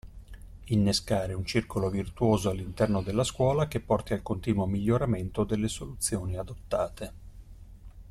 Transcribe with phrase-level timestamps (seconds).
[0.69, 7.13] Innescare un circolo virtuoso all'interno della scuola che porti al continuo miglioramento delle soluzioni adottate.